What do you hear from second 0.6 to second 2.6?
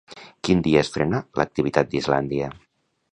dia es frenà l'activitat d'Islàndia?